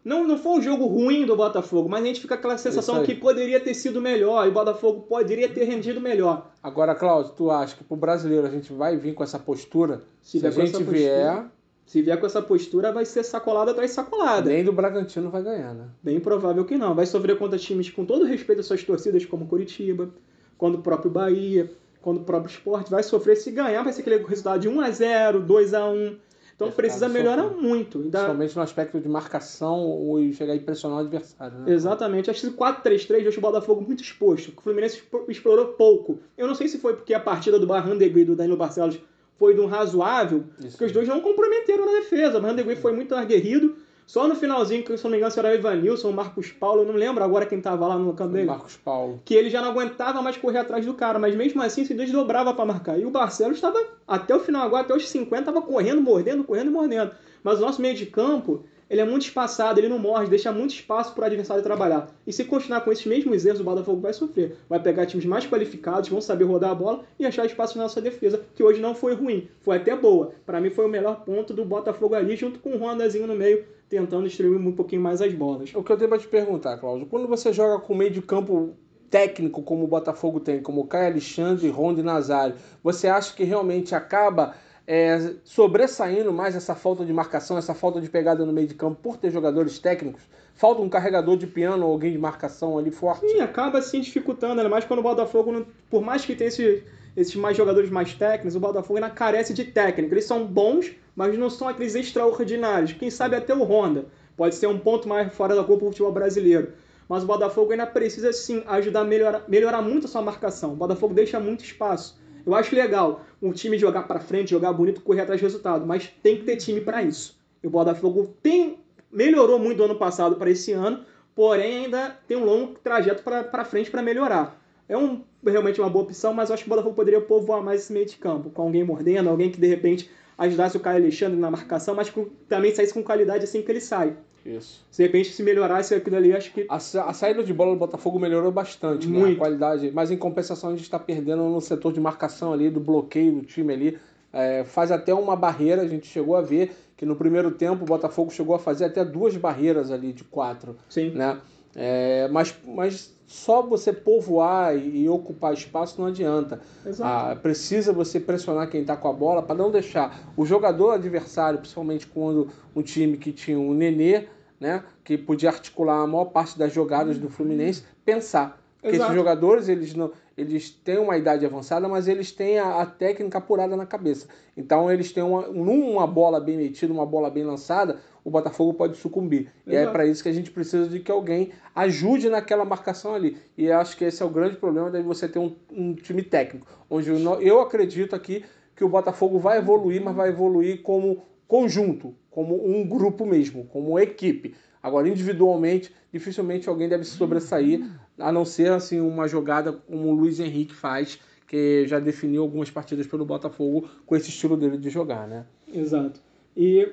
Não, 0.04 0.26
não 0.26 0.36
foi 0.36 0.58
um 0.58 0.62
jogo 0.62 0.84
ruim 0.86 1.24
do 1.24 1.34
Botafogo, 1.34 1.88
mas 1.88 2.04
a 2.04 2.06
gente 2.06 2.20
fica 2.20 2.36
com 2.36 2.40
aquela 2.40 2.58
sensação 2.58 3.02
que 3.02 3.14
poderia 3.14 3.58
ter 3.58 3.72
sido 3.72 4.02
melhor 4.02 4.46
e 4.46 4.50
o 4.50 4.52
Botafogo 4.52 5.02
poderia 5.02 5.48
ter 5.48 5.64
rendido 5.64 5.98
melhor. 5.98 6.50
Agora, 6.62 6.94
Cláudio, 6.94 7.32
tu 7.34 7.50
acha 7.50 7.74
que 7.74 7.82
pro 7.82 7.96
brasileiro 7.96 8.46
a 8.46 8.50
gente 8.50 8.70
vai 8.70 8.98
vir 8.98 9.14
com 9.14 9.24
essa 9.24 9.38
postura? 9.38 10.02
Se, 10.20 10.38
se 10.38 10.46
a 10.46 10.50
gente 10.50 10.72
postura, 10.72 10.90
vier. 10.90 11.46
Se 11.86 12.02
vier 12.02 12.20
com 12.20 12.26
essa 12.26 12.42
postura, 12.42 12.92
vai 12.92 13.06
ser 13.06 13.24
sacolada 13.24 13.70
atrás 13.70 13.92
sacolada. 13.92 14.50
Nem 14.50 14.62
do 14.62 14.72
Bragantino 14.72 15.30
vai 15.30 15.42
ganhar, 15.42 15.72
né? 15.74 15.86
Bem 16.02 16.20
provável 16.20 16.64
que 16.66 16.76
não. 16.76 16.94
Vai 16.94 17.06
sofrer 17.06 17.38
contra 17.38 17.58
times 17.58 17.88
com 17.90 18.04
todo 18.04 18.26
respeito 18.26 18.60
às 18.60 18.66
suas 18.66 18.82
torcidas, 18.82 19.24
como 19.24 19.46
Curitiba, 19.46 20.10
quando 20.58 20.76
o 20.76 20.82
próprio 20.82 21.10
Bahia, 21.10 21.70
quando 22.02 22.18
o 22.18 22.24
próprio 22.24 22.50
esporte. 22.50 22.90
Vai 22.90 23.02
sofrer 23.02 23.36
se 23.36 23.50
ganhar, 23.50 23.82
vai 23.82 23.92
ser 23.92 24.02
aquele 24.02 24.22
resultado 24.24 24.60
de 24.60 24.68
1 24.68 24.80
a 24.80 24.90
0 24.90 25.40
2 25.40 25.74
a 25.74 25.86
1 25.86 26.16
então 26.54 26.70
precisa 26.70 27.08
melhorar 27.08 27.48
muito. 27.48 27.98
Ainda... 27.98 28.18
Principalmente 28.18 28.56
no 28.56 28.62
aspecto 28.62 29.00
de 29.00 29.08
marcação 29.08 30.18
e 30.20 30.32
chegar 30.32 30.52
a 30.52 30.56
impressionar 30.56 30.98
o 30.98 31.00
adversário. 31.00 31.58
Né? 31.58 31.72
Exatamente. 31.72 32.30
Acho 32.30 32.48
que 32.50 32.56
4-3-3 32.56 33.22
deixa 33.22 33.38
o 33.38 33.42
Botafogo 33.42 33.82
muito 33.82 34.02
exposto. 34.02 34.52
O 34.56 34.62
Fluminense 34.62 35.02
explorou 35.28 35.66
pouco. 35.68 36.20
Eu 36.38 36.46
não 36.46 36.54
sei 36.54 36.68
se 36.68 36.78
foi 36.78 36.94
porque 36.94 37.12
a 37.12 37.20
partida 37.20 37.58
do 37.58 37.66
Barrandegui 37.66 38.20
e 38.20 38.24
do 38.24 38.36
Danilo 38.36 38.56
Barcelos 38.56 38.98
foi 39.36 39.54
de 39.54 39.60
um 39.60 39.66
razoável, 39.66 40.44
Isso. 40.60 40.70
porque 40.70 40.84
os 40.84 40.92
dois 40.92 41.08
não 41.08 41.20
comprometeram 41.20 41.86
na 41.86 41.92
defesa. 41.92 42.38
O 42.38 42.40
Barrandegui 42.40 42.76
foi 42.76 42.92
muito 42.92 43.14
aguerrido 43.14 43.76
só 44.06 44.28
no 44.28 44.34
finalzinho, 44.34 44.84
que 44.84 44.96
se 44.96 45.04
não 45.04 45.10
me 45.10 45.16
engano, 45.16 45.32
se 45.32 45.38
era 45.38 45.50
o 45.50 45.54
Ivanilson, 45.54 46.10
o 46.10 46.12
Marcos 46.12 46.52
Paulo, 46.52 46.82
eu 46.82 46.86
não 46.86 46.94
lembro 46.94 47.24
agora 47.24 47.46
quem 47.46 47.60
tava 47.60 47.86
lá 47.86 47.98
no 47.98 48.12
campo 48.12 48.32
dele. 48.32 48.46
Marcos 48.46 48.76
Paulo. 48.76 49.20
Que 49.24 49.34
ele 49.34 49.48
já 49.48 49.62
não 49.62 49.70
aguentava 49.70 50.20
mais 50.20 50.36
correr 50.36 50.58
atrás 50.58 50.84
do 50.84 50.94
cara, 50.94 51.18
mas 51.18 51.34
mesmo 51.34 51.62
assim 51.62 51.84
se 51.84 51.94
desdobrava 51.94 52.52
para 52.52 52.66
marcar. 52.66 52.98
E 52.98 53.06
o 53.06 53.10
Barcelos 53.10 53.56
estava, 53.56 53.82
até 54.06 54.34
o 54.34 54.40
final 54.40 54.66
agora, 54.66 54.82
até 54.82 54.94
os 54.94 55.08
50, 55.08 55.50
estava 55.50 55.62
correndo, 55.62 56.02
mordendo, 56.02 56.44
correndo 56.44 56.68
e 56.68 56.72
mordendo. 56.72 57.12
Mas 57.42 57.58
o 57.58 57.62
nosso 57.62 57.80
meio 57.80 57.94
de 57.94 58.06
campo, 58.06 58.64
ele 58.88 59.00
é 59.00 59.04
muito 59.04 59.22
espaçado, 59.22 59.80
ele 59.80 59.88
não 59.88 59.98
morde, 59.98 60.30
deixa 60.30 60.52
muito 60.52 60.74
espaço 60.74 61.14
para 61.14 61.22
o 61.22 61.24
adversário 61.24 61.62
trabalhar. 61.62 62.08
E 62.26 62.32
se 62.32 62.44
continuar 62.44 62.82
com 62.82 62.92
esses 62.92 63.06
mesmos 63.06 63.44
erros, 63.44 63.60
o 63.60 63.64
Botafogo 63.64 64.00
vai 64.00 64.12
sofrer. 64.12 64.56
Vai 64.68 64.80
pegar 64.80 65.06
times 65.06 65.24
mais 65.24 65.46
qualificados, 65.46 66.08
vão 66.08 66.20
saber 66.20 66.44
rodar 66.44 66.70
a 66.70 66.74
bola 66.74 67.04
e 67.18 67.24
achar 67.24 67.46
espaço 67.46 67.76
na 67.78 67.84
nossa 67.84 68.00
defesa, 68.00 68.42
que 68.54 68.62
hoje 68.62 68.80
não 68.80 68.94
foi 68.94 69.14
ruim, 69.14 69.48
foi 69.62 69.78
até 69.78 69.96
boa. 69.96 70.32
Para 70.44 70.60
mim 70.60 70.70
foi 70.70 70.84
o 70.84 70.88
melhor 70.88 71.24
ponto 71.24 71.54
do 71.54 71.64
Botafogo 71.64 72.14
ali, 72.14 72.36
junto 72.36 72.60
com 72.60 72.70
o 72.70 72.78
Rondazinho 72.78 73.26
no 73.26 73.34
meio, 73.34 73.64
tentando 73.94 74.26
distribuir 74.26 74.60
um 74.60 74.72
pouquinho 74.72 75.00
mais 75.00 75.22
as 75.22 75.32
bolas. 75.32 75.72
O 75.74 75.82
que 75.82 75.92
eu 75.92 75.96
tenho 75.96 76.08
para 76.08 76.18
te 76.18 76.26
perguntar, 76.26 76.76
Cláudio, 76.78 77.06
quando 77.06 77.28
você 77.28 77.52
joga 77.52 77.80
com 77.80 77.94
meio 77.94 78.10
de 78.10 78.20
campo 78.20 78.74
técnico 79.08 79.62
como 79.62 79.84
o 79.84 79.86
Botafogo 79.86 80.40
tem, 80.40 80.60
como 80.60 80.80
o 80.80 80.86
Caio 80.86 81.06
Alexandre, 81.06 81.68
Ronda 81.68 82.00
e 82.00 82.02
Nazário, 82.02 82.56
você 82.82 83.06
acha 83.06 83.32
que 83.32 83.44
realmente 83.44 83.94
acaba 83.94 84.56
é, 84.84 85.34
sobressaindo 85.44 86.32
mais 86.32 86.56
essa 86.56 86.74
falta 86.74 87.04
de 87.04 87.12
marcação, 87.12 87.56
essa 87.56 87.74
falta 87.74 88.00
de 88.00 88.08
pegada 88.08 88.44
no 88.44 88.52
meio 88.52 88.66
de 88.66 88.74
campo 88.74 88.98
por 89.00 89.16
ter 89.16 89.30
jogadores 89.30 89.78
técnicos? 89.78 90.22
Falta 90.54 90.82
um 90.82 90.88
carregador 90.88 91.36
de 91.36 91.46
piano 91.46 91.86
ou 91.86 91.92
alguém 91.92 92.10
de 92.10 92.18
marcação 92.18 92.76
ali 92.76 92.90
forte? 92.90 93.28
Sim, 93.28 93.40
acaba 93.40 93.78
assim 93.78 94.00
dificultando, 94.00 94.60
ainda 94.60 94.68
mais 94.68 94.84
quando 94.84 94.98
o 94.98 95.02
Botafogo, 95.02 95.64
por 95.88 96.02
mais 96.02 96.24
que 96.24 96.34
tenha 96.34 96.48
esse, 96.48 96.82
esses 97.16 97.34
mais 97.36 97.56
jogadores 97.56 97.90
mais 97.90 98.14
técnicos, 98.14 98.56
o 98.56 98.60
Botafogo 98.60 98.96
ainda 98.96 99.10
carece 99.10 99.54
de 99.54 99.64
técnica. 99.64 100.14
Eles 100.14 100.24
são 100.24 100.46
bons, 100.46 100.92
mas 101.14 101.36
não 101.38 101.48
são 101.48 101.68
aqueles 101.68 101.94
extraordinários. 101.94 102.92
Quem 102.92 103.10
sabe 103.10 103.36
até 103.36 103.54
o 103.54 103.62
Honda 103.62 104.06
pode 104.36 104.54
ser 104.54 104.66
um 104.66 104.78
ponto 104.78 105.08
mais 105.08 105.32
fora 105.32 105.54
da 105.54 105.62
Copa 105.62 105.80
do 105.80 105.86
Futebol 105.86 106.12
Brasileiro. 106.12 106.72
Mas 107.08 107.22
o 107.22 107.26
Botafogo 107.26 107.72
ainda 107.72 107.86
precisa 107.86 108.32
sim 108.32 108.62
ajudar 108.66 109.00
a 109.00 109.04
melhorar, 109.04 109.44
melhorar 109.46 109.82
muito 109.82 110.06
a 110.06 110.08
sua 110.08 110.22
marcação. 110.22 110.72
O 110.72 110.76
Botafogo 110.76 111.14
deixa 111.14 111.38
muito 111.38 111.62
espaço. 111.62 112.18
Eu 112.46 112.54
acho 112.54 112.74
legal 112.74 113.22
um 113.40 113.52
time 113.52 113.78
jogar 113.78 114.02
para 114.02 114.20
frente, 114.20 114.50
jogar 114.50 114.72
bonito, 114.72 115.00
correr 115.00 115.22
atrás 115.22 115.40
do 115.40 115.44
resultado, 115.44 115.86
mas 115.86 116.08
tem 116.22 116.36
que 116.36 116.44
ter 116.44 116.56
time 116.56 116.80
para 116.80 117.02
isso. 117.02 117.38
E 117.62 117.66
o 117.66 117.70
Botafogo 117.70 118.34
tem 118.42 118.78
melhorou 119.14 119.58
muito 119.58 119.78
do 119.78 119.84
ano 119.84 119.94
passado 119.94 120.34
para 120.34 120.50
esse 120.50 120.72
ano, 120.72 121.04
porém 121.34 121.84
ainda 121.84 122.18
tem 122.26 122.36
um 122.36 122.44
longo 122.44 122.74
trajeto 122.82 123.22
para 123.22 123.64
frente 123.64 123.90
para 123.90 124.02
melhorar. 124.02 124.60
É 124.88 124.96
um, 124.96 125.22
realmente 125.44 125.80
uma 125.80 125.88
boa 125.88 126.04
opção, 126.04 126.34
mas 126.34 126.50
eu 126.50 126.54
acho 126.54 126.64
que 126.64 126.68
o 126.68 126.70
Botafogo 126.70 126.94
poderia 126.94 127.20
povoar 127.20 127.62
mais 127.62 127.82
esse 127.82 127.92
meio 127.92 128.06
de 128.06 128.16
campo, 128.16 128.50
com 128.50 128.62
alguém 128.62 128.84
mordendo, 128.84 129.30
alguém 129.30 129.50
que 129.50 129.60
de 129.60 129.66
repente 129.66 130.10
ajudasse 130.36 130.76
o 130.76 130.80
Caio 130.80 130.98
Alexandre 130.98 131.38
na 131.38 131.50
marcação, 131.50 131.94
mas 131.94 132.10
que 132.10 132.26
também 132.48 132.74
saísse 132.74 132.92
com 132.92 133.02
qualidade 133.02 133.44
assim 133.44 133.62
que 133.62 133.70
ele 133.70 133.80
sai. 133.80 134.16
Isso. 134.44 134.84
Se 134.90 134.98
de 134.98 135.06
repente 135.06 135.32
se 135.32 135.42
melhorasse 135.42 135.94
aquilo 135.94 136.16
ali, 136.16 136.34
acho 136.34 136.52
que. 136.52 136.66
A, 136.68 136.76
a 136.76 137.12
saída 137.14 137.42
de 137.42 137.52
bola 137.52 137.72
do 137.72 137.78
Botafogo 137.78 138.18
melhorou 138.18 138.52
bastante, 138.52 139.08
né? 139.08 139.18
Muito. 139.18 139.36
A 139.36 139.38
qualidade. 139.38 139.90
Mas 139.90 140.10
em 140.10 140.18
compensação 140.18 140.70
a 140.70 140.72
gente 140.74 140.82
está 140.82 140.98
perdendo 140.98 141.44
no 141.44 141.60
setor 141.62 141.92
de 141.92 142.00
marcação 142.00 142.52
ali, 142.52 142.68
do 142.68 142.78
bloqueio 142.78 143.32
do 143.32 143.42
time 143.42 143.72
ali. 143.72 143.98
É, 144.32 144.64
faz 144.64 144.90
até 144.90 145.14
uma 145.14 145.34
barreira, 145.34 145.80
a 145.80 145.88
gente 145.88 146.06
chegou 146.06 146.36
a 146.36 146.42
ver 146.42 146.72
que 146.96 147.06
no 147.06 147.16
primeiro 147.16 147.52
tempo 147.52 147.84
o 147.84 147.86
Botafogo 147.86 148.30
chegou 148.30 148.54
a 148.54 148.58
fazer 148.58 148.84
até 148.86 149.04
duas 149.04 149.36
barreiras 149.36 149.90
ali 149.90 150.12
de 150.12 150.24
quatro, 150.24 150.76
Sim. 150.88 151.10
né? 151.10 151.38
É, 151.76 152.28
mas, 152.28 152.54
mas 152.64 153.14
só 153.26 153.62
você 153.62 153.92
povoar 153.92 154.76
e, 154.76 155.08
ocupar 155.08 155.52
espaço 155.52 156.00
não 156.00 156.08
adianta. 156.08 156.60
Ah, 157.00 157.36
precisa 157.40 157.92
você 157.92 158.20
pressionar 158.20 158.70
quem 158.70 158.82
está 158.82 158.96
com 158.96 159.08
a 159.08 159.12
bola 159.12 159.42
para 159.42 159.54
não 159.54 159.70
deixar 159.70 160.32
o 160.36 160.44
jogador 160.44 160.92
adversário, 160.92 161.58
principalmente 161.58 162.06
quando 162.06 162.48
um 162.76 162.82
time 162.82 163.16
que 163.16 163.32
tinha 163.32 163.58
um 163.58 163.74
Nenê, 163.74 164.26
né, 164.60 164.84
que 165.02 165.18
podia 165.18 165.50
articular 165.50 166.02
a 166.02 166.06
maior 166.06 166.26
parte 166.26 166.58
das 166.58 166.72
jogadas 166.72 167.18
do 167.18 167.28
Fluminense, 167.28 167.82
pensar. 168.04 168.60
Porque 168.80 168.96
Exato. 168.96 169.12
esses 169.12 169.18
jogadores, 169.18 169.68
eles 169.68 169.94
não, 169.94 170.12
eles 170.36 170.70
têm 170.70 170.98
uma 170.98 171.16
idade 171.16 171.46
avançada, 171.46 171.88
mas 171.88 172.06
eles 172.06 172.30
têm 172.30 172.58
a, 172.58 172.82
a 172.82 172.86
técnica 172.86 173.38
apurada 173.38 173.74
na 173.76 173.86
cabeça. 173.86 174.26
Então 174.54 174.92
eles 174.92 175.10
têm 175.10 175.22
uma, 175.22 175.48
numa 175.48 176.06
bola 176.06 176.38
bem 176.38 176.58
metida, 176.58 176.92
uma 176.92 177.06
bola 177.06 177.30
bem 177.30 177.44
lançada, 177.44 177.98
o 178.24 178.30
Botafogo 178.30 178.72
pode 178.72 178.96
sucumbir. 178.96 179.52
E 179.66 179.76
é 179.76 179.82
Exato. 179.82 179.92
para 179.92 180.06
isso 180.06 180.22
que 180.22 180.28
a 180.28 180.32
gente 180.32 180.50
precisa 180.50 180.88
de 180.88 180.98
que 180.98 181.12
alguém 181.12 181.52
ajude 181.74 182.30
naquela 182.30 182.64
marcação 182.64 183.14
ali. 183.14 183.36
E 183.56 183.70
acho 183.70 183.96
que 183.96 184.04
esse 184.04 184.22
é 184.22 184.26
o 184.26 184.30
grande 184.30 184.56
problema 184.56 184.90
de 184.90 185.02
você 185.02 185.28
ter 185.28 185.38
um, 185.38 185.54
um 185.70 185.94
time 185.94 186.22
técnico. 186.22 186.66
Onde 186.88 187.10
eu, 187.10 187.18
eu 187.42 187.60
acredito 187.60 188.16
aqui 188.16 188.44
que 188.74 188.82
o 188.82 188.88
Botafogo 188.88 189.38
vai 189.38 189.58
evoluir, 189.58 190.02
mas 190.02 190.16
vai 190.16 190.30
evoluir 190.30 190.82
como 190.82 191.22
conjunto, 191.46 192.14
como 192.30 192.66
um 192.66 192.86
grupo 192.88 193.26
mesmo, 193.26 193.66
como 193.66 193.98
equipe. 193.98 194.54
Agora, 194.82 195.08
individualmente, 195.08 195.94
dificilmente 196.12 196.68
alguém 196.68 196.88
deve 196.88 197.04
se 197.04 197.12
sobressair, 197.12 197.86
a 198.18 198.32
não 198.32 198.44
ser 198.44 198.72
assim 198.72 199.00
uma 199.00 199.28
jogada 199.28 199.72
como 199.72 200.08
o 200.08 200.12
Luiz 200.12 200.40
Henrique 200.40 200.74
faz, 200.74 201.18
que 201.46 201.86
já 201.86 202.00
definiu 202.00 202.42
algumas 202.42 202.70
partidas 202.70 203.06
pelo 203.06 203.24
Botafogo 203.24 203.88
com 204.06 204.16
esse 204.16 204.30
estilo 204.30 204.56
dele 204.56 204.76
de 204.76 204.90
jogar, 204.90 205.28
né? 205.28 205.46
Exato. 205.72 206.20
E, 206.56 206.88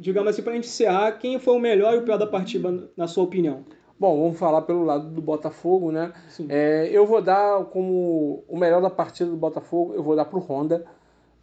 digamos 0.00 0.30
assim, 0.30 0.42
pra 0.42 0.54
gente 0.54 0.66
encerrar, 0.66 1.12
quem 1.12 1.38
foi 1.38 1.54
o 1.54 1.60
melhor 1.60 1.94
e 1.94 1.98
o 1.98 2.02
pior 2.02 2.16
da 2.16 2.26
partida, 2.26 2.90
na 2.96 3.06
sua 3.06 3.24
opinião? 3.24 3.64
Bom, 3.98 4.18
vamos 4.18 4.38
falar 4.38 4.62
pelo 4.62 4.82
lado 4.82 5.10
do 5.10 5.20
Botafogo, 5.20 5.92
né? 5.92 6.10
É, 6.48 6.88
eu 6.90 7.04
vou 7.06 7.20
dar 7.20 7.66
como 7.66 8.42
o 8.48 8.56
melhor 8.56 8.80
da 8.80 8.88
partida 8.88 9.30
do 9.30 9.36
Botafogo, 9.36 9.92
eu 9.94 10.02
vou 10.02 10.16
dar 10.16 10.24
pro 10.24 10.40
Honda. 10.40 10.86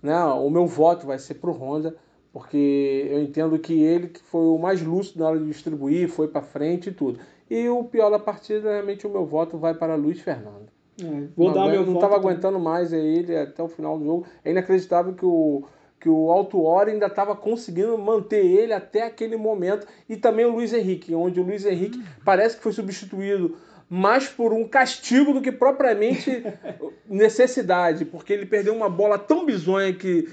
Né? 0.02 0.16
O 0.24 0.50
meu 0.50 0.66
voto 0.66 1.06
vai 1.06 1.20
ser 1.20 1.36
pro 1.36 1.52
Honda, 1.52 1.96
porque 2.34 3.08
eu 3.12 3.22
entendo 3.22 3.60
que 3.60 3.84
ele 3.84 4.08
que 4.08 4.22
foi 4.22 4.42
o 4.42 4.58
mais 4.58 4.82
lúcido 4.82 5.20
na 5.20 5.30
hora 5.30 5.40
de 5.40 5.46
distribuir, 5.46 6.10
foi 6.10 6.28
para 6.28 6.42
frente 6.42 6.90
e 6.90 6.92
tudo. 6.92 7.20
E 7.48 7.70
o 7.70 7.84
pior 7.84 8.10
da 8.10 8.18
partida, 8.18 8.72
realmente 8.72 9.06
o 9.06 9.10
meu 9.10 9.26
voto 9.26 9.56
vai 9.58 9.76
para 9.76 9.94
Luiz 9.94 10.20
Fernando. 10.20 10.68
É, 11.00 11.28
vou 11.36 11.48
não 11.48 11.54
dar 11.54 11.66
o 11.66 11.70
meu 11.70 11.86
não 11.86 11.94
voto. 11.94 12.06
estava 12.06 12.16
aguentando 12.16 12.60
mais 12.60 12.92
ele 12.92 13.38
até 13.38 13.62
o 13.62 13.68
final 13.68 14.00
do 14.00 14.04
jogo. 14.04 14.26
É 14.44 14.50
inacreditável 14.50 15.14
que 15.14 15.26
o 15.26 15.64
que 16.00 16.08
o 16.10 16.32
Alto 16.32 16.62
Hora 16.62 16.92
ainda 16.92 17.08
estava 17.08 17.36
conseguindo 17.36 17.98
manter 17.98 18.46
ele 18.46 18.72
até 18.74 19.04
aquele 19.04 19.36
momento 19.36 19.88
e 20.08 20.16
também 20.16 20.46
o 20.46 20.52
Luiz 20.52 20.72
Henrique, 20.74 21.14
onde 21.16 21.40
o 21.40 21.44
Luiz 21.44 21.66
Henrique 21.66 22.02
parece 22.24 22.58
que 22.58 22.64
foi 22.64 22.72
substituído 22.72 23.58
mais 23.90 24.28
por 24.28 24.54
um 24.54 24.68
castigo 24.68 25.34
do 25.34 25.42
que 25.42 25.52
propriamente 25.52 26.44
necessidade, 27.10 28.06
porque 28.06 28.34
ele 28.34 28.46
perdeu 28.46 28.76
uma 28.76 28.90
bola 28.90 29.18
tão 29.18 29.46
bizonha 29.46 29.94
que, 29.94 30.30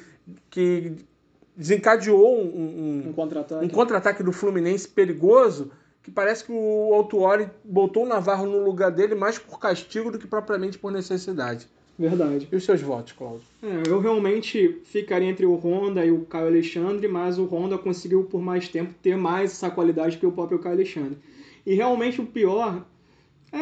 que 0.50 0.96
desencadeou 1.56 2.36
um- 2.36 2.42
um, 3.04 3.08
Um 3.08 3.12
contra-ataque. 3.12 3.64
um 3.64 3.68
contra-ataque 3.68 4.22
do 4.22 4.32
Fluminense 4.32 4.88
perigoso 4.88 5.70
que 6.02 6.10
parece 6.10 6.44
que 6.44 6.52
o 6.52 6.92
Autuori 6.92 7.48
botou 7.64 8.04
o 8.04 8.08
Navarro 8.08 8.44
no 8.44 8.58
lugar 8.62 8.90
dele 8.90 9.14
mais 9.14 9.38
por 9.38 9.58
castigo 9.58 10.10
do 10.10 10.18
que 10.18 10.26
propriamente 10.26 10.78
por 10.78 10.92
necessidade. 10.92 11.66
Verdade. 11.98 12.48
E 12.50 12.56
os 12.56 12.64
seus 12.64 12.80
votos, 12.80 13.12
Cláudio? 13.12 13.46
É, 13.62 13.88
eu 13.88 14.00
realmente 14.00 14.80
ficaria 14.84 15.28
entre 15.28 15.46
o 15.46 15.54
Honda 15.54 16.04
e 16.04 16.10
o 16.10 16.24
Caio 16.24 16.48
Alexandre, 16.48 17.06
mas 17.06 17.38
o 17.38 17.44
Honda 17.44 17.78
conseguiu 17.78 18.24
por 18.24 18.42
mais 18.42 18.68
tempo 18.68 18.92
ter 19.00 19.16
mais 19.16 19.52
essa 19.52 19.70
qualidade 19.70 20.18
que 20.18 20.26
o 20.26 20.32
próprio 20.32 20.58
Caio 20.58 20.74
Alexandre. 20.74 21.16
E 21.64 21.74
realmente 21.74 22.20
o 22.20 22.26
pior 22.26 22.84
é, 23.52 23.58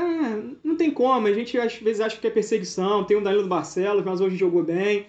não 0.64 0.74
tem 0.76 0.90
como, 0.90 1.26
a 1.26 1.32
gente 1.32 1.58
às 1.58 1.74
vezes 1.76 2.00
acha 2.00 2.18
que 2.18 2.26
é 2.26 2.30
perseguição, 2.30 3.04
tem 3.04 3.16
o 3.16 3.20
Danilo 3.20 3.46
Barcelos, 3.46 4.02
mas 4.02 4.22
hoje 4.22 4.36
jogou 4.36 4.62
bem, 4.62 5.06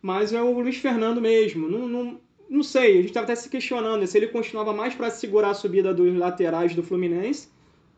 mas 0.00 0.32
é 0.32 0.42
o 0.42 0.58
Luiz 0.58 0.76
Fernando 0.76 1.20
mesmo. 1.20 1.68
Não, 1.68 1.86
não, 1.86 2.20
não 2.48 2.62
sei, 2.62 2.92
a 2.92 2.96
gente 2.96 3.08
estava 3.08 3.24
até 3.24 3.34
se 3.34 3.50
questionando 3.50 4.06
se 4.06 4.16
ele 4.16 4.28
continuava 4.28 4.72
mais 4.72 4.94
para 4.94 5.10
segurar 5.10 5.50
a 5.50 5.54
subida 5.54 5.92
dos 5.92 6.16
laterais 6.16 6.74
do 6.74 6.82
Fluminense, 6.82 7.48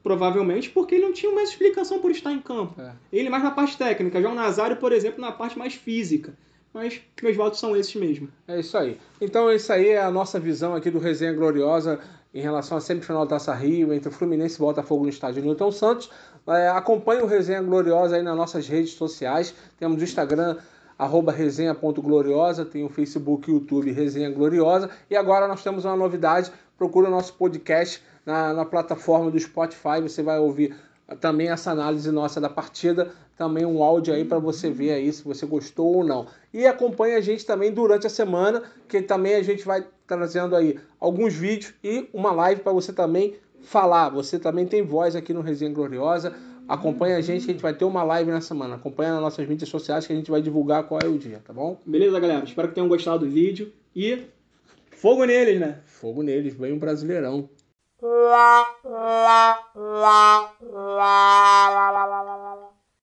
provavelmente 0.04 0.68
porque 0.68 0.96
ele 0.96 1.06
não 1.06 1.14
tinha 1.14 1.32
mais 1.32 1.48
explicação 1.48 1.98
por 1.98 2.10
estar 2.10 2.30
em 2.30 2.38
campo. 2.38 2.78
É. 2.78 2.92
Ele 3.10 3.30
mais 3.30 3.42
na 3.42 3.50
parte 3.50 3.78
técnica, 3.78 4.20
João 4.20 4.34
Nazário, 4.34 4.76
por 4.76 4.92
exemplo, 4.92 5.18
na 5.18 5.32
parte 5.32 5.58
mais 5.58 5.74
física. 5.74 6.34
Mas 6.74 7.00
meus 7.22 7.36
votos 7.36 7.58
são 7.58 7.74
esses 7.74 7.94
mesmo. 7.94 8.28
É 8.46 8.60
isso 8.60 8.76
aí. 8.76 8.98
Então, 9.20 9.50
isso 9.50 9.72
aí 9.72 9.88
é 9.88 10.02
a 10.02 10.10
nossa 10.10 10.38
visão 10.38 10.74
aqui 10.74 10.90
do 10.90 10.98
Resenha 10.98 11.32
Gloriosa 11.32 12.00
em 12.34 12.42
relação 12.42 12.76
à 12.76 12.80
semifinal 12.80 13.24
da 13.24 13.36
Taça 13.36 13.54
Rio 13.54 13.94
entre 13.94 14.08
o 14.08 14.12
Fluminense 14.12 14.56
e 14.56 14.62
o 14.62 14.66
Botafogo 14.66 15.04
no 15.04 15.08
estádio 15.08 15.42
Newton 15.42 15.72
Santos. 15.72 16.10
É, 16.48 16.68
acompanhe 16.68 17.22
o 17.22 17.26
Resenha 17.26 17.62
Gloriosa 17.62 18.16
aí 18.16 18.22
nas 18.22 18.36
nossas 18.36 18.68
redes 18.68 18.92
sociais. 18.92 19.54
Temos 19.78 20.02
o 20.02 20.04
Instagram, 20.04 20.58
arroba 20.98 21.32
resenha.gloriosa, 21.32 22.64
tem 22.64 22.84
o 22.84 22.88
Facebook 22.88 23.50
YouTube 23.50 23.92
Resenha 23.92 24.30
Gloriosa. 24.30 24.90
E 25.10 25.16
agora 25.16 25.48
nós 25.48 25.62
temos 25.62 25.84
uma 25.84 25.96
novidade. 25.96 26.52
Procura 26.76 27.08
o 27.08 27.10
nosso 27.10 27.34
podcast 27.34 28.02
na, 28.24 28.52
na 28.52 28.64
plataforma 28.64 29.30
do 29.30 29.38
Spotify. 29.38 30.00
Você 30.02 30.22
vai 30.22 30.38
ouvir 30.38 30.74
também 31.20 31.48
essa 31.48 31.70
análise 31.70 32.10
nossa 32.10 32.40
da 32.40 32.48
partida, 32.48 33.10
também 33.36 33.66
um 33.66 33.82
áudio 33.82 34.14
aí 34.14 34.24
para 34.24 34.38
você 34.38 34.70
ver 34.70 34.92
aí 34.92 35.12
se 35.12 35.22
você 35.22 35.44
gostou 35.44 35.96
ou 35.96 36.04
não. 36.04 36.26
E 36.52 36.66
acompanhe 36.66 37.14
a 37.14 37.20
gente 37.20 37.44
também 37.44 37.72
durante 37.72 38.06
a 38.06 38.10
semana, 38.10 38.62
que 38.88 39.02
também 39.02 39.34
a 39.34 39.42
gente 39.42 39.64
vai 39.64 39.86
trazendo 40.06 40.54
aí 40.56 40.78
alguns 41.00 41.34
vídeos 41.34 41.74
e 41.82 42.08
uma 42.12 42.32
live 42.32 42.62
para 42.62 42.72
você 42.72 42.92
também 42.92 43.36
falar. 43.62 44.10
Você 44.10 44.38
também 44.38 44.66
tem 44.66 44.82
voz 44.82 45.16
aqui 45.16 45.32
no 45.32 45.40
Resenha 45.40 45.72
Gloriosa. 45.72 46.34
Acompanha 46.68 47.16
a 47.16 47.20
gente, 47.20 47.44
que 47.44 47.50
a 47.50 47.54
gente 47.54 47.62
vai 47.62 47.74
ter 47.74 47.84
uma 47.84 48.02
live 48.02 48.30
na 48.30 48.40
semana. 48.40 48.76
Acompanha 48.76 49.12
nas 49.12 49.20
nossas 49.20 49.46
mídias 49.46 49.68
sociais 49.68 50.06
que 50.06 50.12
a 50.12 50.16
gente 50.16 50.30
vai 50.30 50.40
divulgar 50.40 50.84
qual 50.84 51.00
é 51.02 51.06
o 51.06 51.18
dia, 51.18 51.40
tá 51.44 51.52
bom? 51.52 51.78
Beleza, 51.84 52.18
galera. 52.18 52.44
Espero 52.44 52.68
que 52.68 52.74
tenham 52.74 52.88
gostado 52.88 53.26
do 53.26 53.30
vídeo 53.30 53.72
e 53.94 54.26
fogo 54.92 55.24
neles, 55.24 55.60
né? 55.60 55.80
Fogo 55.84 56.22
neles, 56.22 56.54
vem 56.54 56.72
um 56.72 56.78
brasileirão. 56.78 57.48
Lá, 58.02 58.66
lá, 58.84 59.58
lá, 59.74 60.52
lá, 60.62 61.70
lá, 61.70 61.90
lá, 61.90 62.22
lá, 62.22 62.36
lá. 62.36 62.53